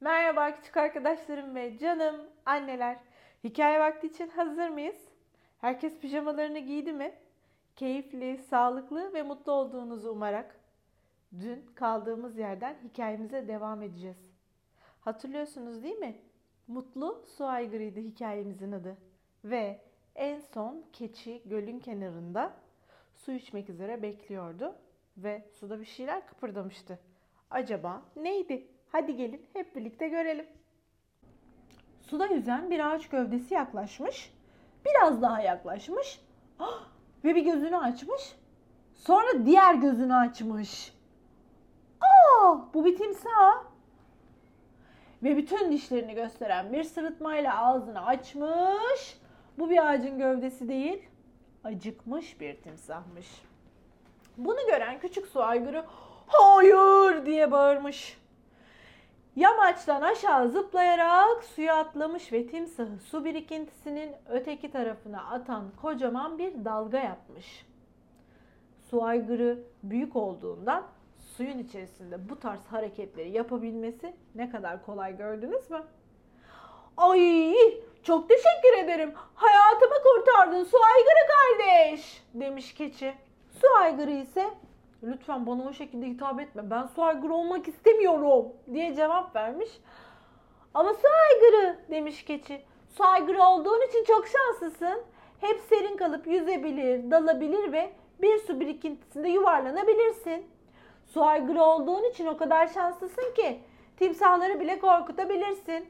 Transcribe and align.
Merhaba 0.00 0.56
küçük 0.56 0.76
arkadaşlarım 0.76 1.54
ve 1.54 1.78
canım 1.78 2.16
anneler. 2.46 2.96
Hikaye 3.44 3.80
vakti 3.80 4.06
için 4.06 4.28
hazır 4.28 4.68
mıyız? 4.68 5.08
Herkes 5.60 5.98
pijamalarını 5.98 6.58
giydi 6.58 6.92
mi? 6.92 7.14
Keyifli, 7.76 8.38
sağlıklı 8.38 9.12
ve 9.12 9.22
mutlu 9.22 9.52
olduğunuzu 9.52 10.10
umarak 10.10 10.60
dün 11.40 11.66
kaldığımız 11.74 12.38
yerden 12.38 12.76
hikayemize 12.84 13.48
devam 13.48 13.82
edeceğiz. 13.82 14.30
Hatırlıyorsunuz 15.00 15.82
değil 15.82 15.98
mi? 15.98 16.16
Mutlu 16.68 17.24
su 17.36 17.44
aygırıydı 17.44 18.00
hikayemizin 18.00 18.72
adı. 18.72 18.96
Ve 19.44 19.80
en 20.14 20.38
son 20.38 20.84
keçi 20.92 21.42
gölün 21.44 21.80
kenarında 21.80 22.56
su 23.14 23.32
içmek 23.32 23.70
üzere 23.70 24.02
bekliyordu 24.02 24.74
ve 25.16 25.48
suda 25.52 25.80
bir 25.80 25.86
şeyler 25.86 26.26
kıpırdamıştı. 26.26 26.98
Acaba 27.50 28.02
neydi? 28.16 28.77
Hadi 28.92 29.16
gelin 29.16 29.46
hep 29.52 29.76
birlikte 29.76 30.08
görelim. 30.08 30.46
Suda 32.00 32.26
yüzen 32.26 32.70
bir 32.70 32.90
ağaç 32.90 33.08
gövdesi 33.08 33.54
yaklaşmış. 33.54 34.34
Biraz 34.84 35.22
daha 35.22 35.40
yaklaşmış. 35.40 36.20
Ah! 36.58 36.84
Ve 37.24 37.34
bir 37.34 37.42
gözünü 37.42 37.76
açmış. 37.76 38.36
Sonra 38.94 39.46
diğer 39.46 39.74
gözünü 39.74 40.14
açmış. 40.14 40.92
Aa, 42.00 42.58
bu 42.74 42.84
bir 42.84 42.96
timsah. 42.96 43.64
Ve 45.22 45.36
bütün 45.36 45.72
dişlerini 45.72 46.14
gösteren 46.14 46.72
bir 46.72 46.84
sırıtmayla 46.84 47.62
ağzını 47.66 48.06
açmış. 48.06 49.18
Bu 49.58 49.70
bir 49.70 49.86
ağacın 49.90 50.18
gövdesi 50.18 50.68
değil, 50.68 51.08
acıkmış 51.64 52.40
bir 52.40 52.56
timsahmış. 52.62 53.26
Bunu 54.36 54.66
gören 54.66 55.00
küçük 55.00 55.26
su 55.26 55.42
aygırı 55.42 55.84
hayır 56.26 57.26
diye 57.26 57.50
bağırmış. 57.50 58.18
Yamaçtan 59.38 60.02
aşağı 60.02 60.48
zıplayarak 60.48 61.44
suya 61.44 61.76
atlamış 61.76 62.32
ve 62.32 62.46
timsahı 62.46 62.98
su 63.10 63.24
birikintisinin 63.24 64.12
öteki 64.28 64.70
tarafına 64.70 65.24
atan 65.24 65.64
kocaman 65.82 66.38
bir 66.38 66.64
dalga 66.64 66.98
yapmış. 66.98 67.66
Su 68.90 69.04
aygırı 69.04 69.58
büyük 69.82 70.16
olduğundan 70.16 70.84
suyun 71.36 71.58
içerisinde 71.58 72.28
bu 72.28 72.40
tarz 72.40 72.66
hareketleri 72.66 73.30
yapabilmesi 73.30 74.16
ne 74.34 74.50
kadar 74.50 74.86
kolay 74.86 75.16
gördünüz 75.16 75.70
mü? 75.70 75.82
Ay 76.96 77.54
çok 78.02 78.28
teşekkür 78.28 78.84
ederim. 78.84 79.12
Hayatımı 79.34 79.94
kurtardın 80.02 80.64
su 80.64 80.76
aygırı 80.76 81.28
kardeş 81.32 82.22
demiş 82.34 82.74
keçi. 82.74 83.14
Su 83.60 83.66
aygırı 83.80 84.10
ise 84.10 84.50
lütfen 85.02 85.46
bana 85.46 85.62
o 85.68 85.72
şekilde 85.72 86.06
hitap 86.06 86.40
etme 86.40 86.70
ben 86.70 86.86
su 86.86 87.02
aygırı 87.02 87.34
olmak 87.34 87.68
istemiyorum 87.68 88.46
diye 88.72 88.94
cevap 88.94 89.36
vermiş. 89.36 89.80
Ama 90.74 90.94
su 90.94 91.06
aygırı 91.28 91.78
demiş 91.90 92.24
keçi. 92.24 92.62
Su 92.88 93.04
aygırı 93.04 93.42
olduğun 93.42 93.88
için 93.88 94.04
çok 94.04 94.26
şanslısın. 94.26 95.02
Hep 95.40 95.60
serin 95.60 95.96
kalıp 95.96 96.26
yüzebilir, 96.26 97.10
dalabilir 97.10 97.72
ve 97.72 97.90
bir 98.22 98.38
su 98.38 98.60
birikintisinde 98.60 99.28
yuvarlanabilirsin. 99.28 100.46
Su 101.06 101.24
aygırı 101.24 101.62
olduğun 101.62 102.10
için 102.10 102.26
o 102.26 102.36
kadar 102.36 102.66
şanslısın 102.66 103.34
ki 103.34 103.60
timsahları 103.96 104.60
bile 104.60 104.78
korkutabilirsin. 104.78 105.88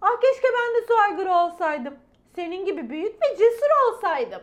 Ah 0.00 0.20
keşke 0.20 0.48
ben 0.48 0.82
de 0.82 0.86
su 0.86 0.94
aygırı 0.98 1.32
olsaydım. 1.32 1.94
Senin 2.34 2.64
gibi 2.64 2.90
büyük 2.90 3.14
ve 3.14 3.36
cesur 3.38 3.88
olsaydım. 3.88 4.42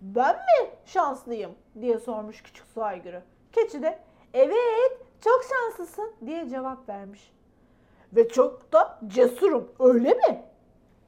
Ben 0.00 0.36
mi 0.36 0.70
şanslıyım 0.86 1.54
diye 1.80 1.98
sormuş 1.98 2.42
küçük 2.42 2.66
su 2.66 2.84
aygırı. 2.84 3.22
Keçi 3.52 3.82
de 3.82 3.98
evet 4.34 4.98
çok 5.20 5.44
şanslısın 5.44 6.12
diye 6.26 6.48
cevap 6.48 6.88
vermiş. 6.88 7.32
Ve 8.12 8.28
çok 8.28 8.72
da 8.72 8.98
cesurum 9.06 9.72
öyle 9.78 10.14
mi? 10.14 10.42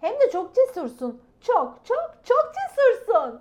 Hem 0.00 0.14
de 0.14 0.30
çok 0.32 0.54
cesursun. 0.54 1.22
Çok 1.40 1.78
çok 1.84 2.14
çok 2.24 2.52
cesursun. 2.54 3.40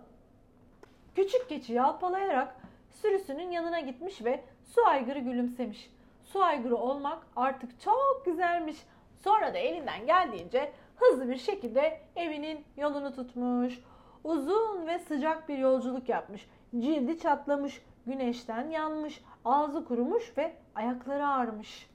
Küçük 1.15 1.49
keçi 1.49 1.73
yalpalayarak 1.73 2.55
sürüsünün 3.01 3.51
yanına 3.51 3.79
gitmiş 3.79 4.23
ve 4.23 4.43
su 4.63 4.85
aygırı 4.85 5.19
gülümsemiş. 5.19 5.91
Su 6.23 6.43
aygırı 6.43 6.75
olmak 6.75 7.27
artık 7.35 7.81
çok 7.81 8.21
güzelmiş. 8.25 8.77
Sonra 9.23 9.53
da 9.53 9.57
elinden 9.57 10.05
geldiğince 10.05 10.71
hızlı 10.95 11.29
bir 11.29 11.37
şekilde 11.37 12.01
evinin 12.15 12.65
yolunu 12.77 13.15
tutmuş. 13.15 13.79
Uzun 14.23 14.87
ve 14.87 14.99
sıcak 14.99 15.49
bir 15.49 15.57
yolculuk 15.57 16.09
yapmış. 16.09 16.49
Cildi 16.79 17.19
çatlamış, 17.19 17.81
güneşten 18.05 18.69
yanmış, 18.69 19.23
ağzı 19.45 19.85
kurumuş 19.85 20.37
ve 20.37 20.55
ayakları 20.75 21.27
ağrımış. 21.27 21.89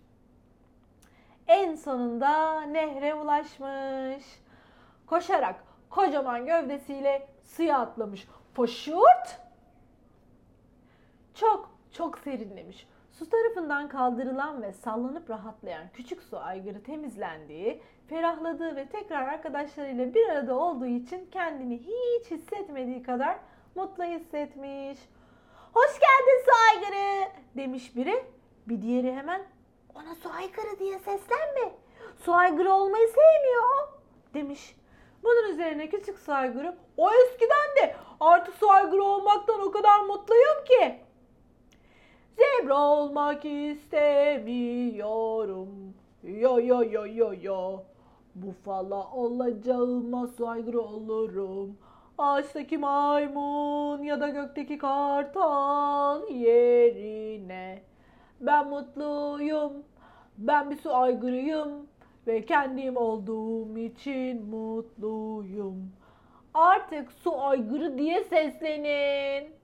En 1.46 1.74
sonunda 1.74 2.60
nehre 2.60 3.14
ulaşmış. 3.14 4.24
Koşarak 5.06 5.64
kocaman 5.90 6.46
gövdesiyle 6.46 7.28
suya 7.44 7.78
atlamış. 7.78 8.28
Foşurt! 8.54 9.40
Çok 11.34 11.70
çok 11.92 12.18
serinlemiş. 12.18 12.86
Su 13.18 13.30
tarafından 13.30 13.88
kaldırılan 13.88 14.62
ve 14.62 14.72
sallanıp 14.72 15.30
rahatlayan 15.30 15.86
küçük 15.94 16.22
su 16.22 16.38
aygırı 16.38 16.82
temizlendiği, 16.82 17.82
ferahladığı 18.08 18.76
ve 18.76 18.88
tekrar 18.88 19.28
arkadaşlarıyla 19.28 20.14
bir 20.14 20.28
arada 20.28 20.54
olduğu 20.54 20.86
için 20.86 21.28
kendini 21.30 21.78
hiç 21.78 22.30
hissetmediği 22.30 23.02
kadar 23.02 23.38
mutlu 23.74 24.04
hissetmiş. 24.04 24.98
Hoş 25.74 25.92
geldin 26.00 26.44
su 26.44 26.50
aygırı 26.70 27.28
demiş 27.56 27.96
biri. 27.96 28.24
Bir 28.66 28.82
diğeri 28.82 29.14
hemen 29.14 29.42
ona 29.94 30.14
su 30.14 30.30
aygırı 30.30 30.78
diye 30.78 30.98
seslenme. 30.98 31.74
Su 32.24 32.34
aygırı 32.34 32.72
olmayı 32.72 33.06
sevmiyor 33.08 33.88
demiş. 34.34 34.76
Bunun 35.24 35.52
üzerine 35.52 35.88
küçük 35.88 36.18
su 36.18 36.32
aygırı 36.32 36.76
o 36.96 37.10
eskiden 37.10 37.76
de 37.76 37.96
artık 38.20 38.54
su 38.54 38.70
aygırı 38.70 39.04
olmaktan 39.04 39.60
o 39.60 39.70
kadar 39.70 40.00
mutluyum 40.00 40.64
ki 40.64 41.00
Zebra 42.36 42.80
olmak 42.80 43.44
istemiyorum. 43.44 45.68
Yo 46.22 46.60
yo 46.60 46.82
yo 46.82 47.06
yo 47.06 47.32
yo. 47.42 47.80
Bufala 48.34 49.10
olacağıma 49.12 50.26
saygı 50.26 50.80
olurum. 50.80 51.78
Ağaçtaki 52.18 52.78
maymun 52.78 54.02
ya 54.02 54.20
da 54.20 54.28
gökteki 54.28 54.78
kartal 54.78 56.28
yerine. 56.28 57.82
Ben 58.40 58.68
mutluyum. 58.68 59.72
Ben 60.38 60.70
bir 60.70 60.76
su 60.76 60.96
aygırıyım. 60.96 61.86
Ve 62.26 62.46
kendim 62.46 62.96
olduğum 62.96 63.78
için 63.78 64.46
mutluyum. 64.46 65.92
Artık 66.54 67.12
su 67.12 67.42
aygırı 67.42 67.98
diye 67.98 68.24
seslenin 68.24 69.61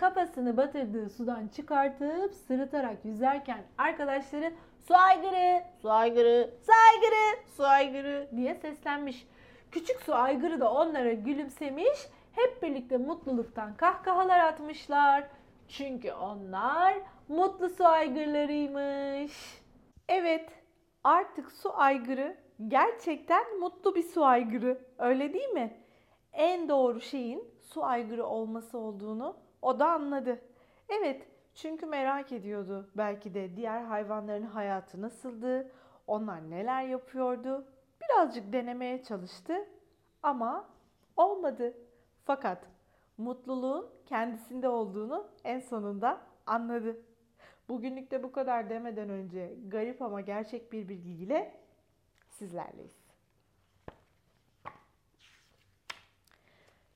kafasını 0.00 0.56
batırdığı 0.56 1.10
sudan 1.10 1.48
çıkartıp 1.48 2.34
sırıtarak 2.34 3.04
yüzerken 3.04 3.62
arkadaşları 3.78 4.52
su 4.88 4.94
aygırı, 4.94 5.62
su 5.82 5.90
aygırı, 5.90 6.50
su 6.66 6.72
aygırı, 6.72 7.46
su 7.56 7.64
aygırı 7.64 8.28
diye 8.36 8.54
seslenmiş. 8.54 9.26
Küçük 9.70 10.02
su 10.02 10.14
aygırı 10.14 10.60
da 10.60 10.72
onlara 10.72 11.12
gülümsemiş, 11.12 12.08
hep 12.32 12.62
birlikte 12.62 12.96
mutluluktan 12.96 13.76
kahkahalar 13.76 14.40
atmışlar. 14.40 15.24
Çünkü 15.68 16.12
onlar 16.12 16.94
mutlu 17.28 17.68
su 17.68 17.86
aygırlarıymış. 17.86 19.62
Evet, 20.08 20.50
artık 21.04 21.52
su 21.52 21.78
aygırı 21.78 22.36
gerçekten 22.68 23.58
mutlu 23.58 23.94
bir 23.94 24.02
su 24.02 24.24
aygırı. 24.24 24.78
Öyle 24.98 25.34
değil 25.34 25.48
mi? 25.48 25.76
En 26.32 26.68
doğru 26.68 27.00
şeyin 27.00 27.44
su 27.60 27.84
aygırı 27.84 28.26
olması 28.26 28.78
olduğunu 28.78 29.36
o 29.62 29.78
da 29.78 29.92
anladı. 29.92 30.40
Evet, 30.88 31.26
çünkü 31.54 31.86
merak 31.86 32.32
ediyordu 32.32 32.90
belki 32.96 33.34
de 33.34 33.56
diğer 33.56 33.82
hayvanların 33.82 34.46
hayatı 34.46 35.02
nasıldı, 35.02 35.72
onlar 36.06 36.50
neler 36.50 36.82
yapıyordu. 36.82 37.66
Birazcık 38.02 38.52
denemeye 38.52 39.02
çalıştı 39.02 39.54
ama 40.22 40.68
olmadı. 41.16 41.74
Fakat 42.24 42.66
mutluluğun 43.18 43.90
kendisinde 44.06 44.68
olduğunu 44.68 45.28
en 45.44 45.60
sonunda 45.60 46.20
anladı. 46.46 46.96
Bugünlük 47.68 48.10
de 48.10 48.22
bu 48.22 48.32
kadar 48.32 48.70
demeden 48.70 49.08
önce 49.08 49.54
garip 49.68 50.02
ama 50.02 50.20
gerçek 50.20 50.72
bir 50.72 50.88
bilgiyle 50.88 51.60
sizlerleyiz. 52.28 53.00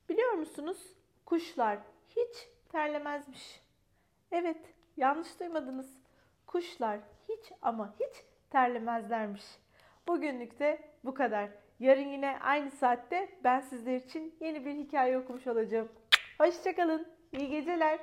Biliyor 0.08 0.32
musunuz? 0.32 0.96
Kuşlar 1.26 1.78
hiç 2.08 2.49
terlemezmiş. 2.75 3.61
Evet, 4.32 4.75
yanlış 4.97 5.41
duymadınız. 5.41 6.03
Kuşlar 6.47 7.00
hiç 7.29 7.53
ama 7.62 7.94
hiç 8.00 8.25
terlemezlermiş. 8.50 9.44
Bugünlük 10.09 10.59
de 10.59 10.79
bu 11.05 11.15
kadar. 11.15 11.49
Yarın 11.81 12.09
yine 12.09 12.38
aynı 12.41 12.71
saatte 12.71 13.29
ben 13.44 13.61
sizler 13.61 13.97
için 13.97 14.37
yeni 14.41 14.65
bir 14.65 14.75
hikaye 14.75 15.19
okumuş 15.19 15.47
olacağım. 15.47 15.88
Hoşçakalın. 16.38 17.09
İyi 17.32 17.49
geceler. 17.49 17.99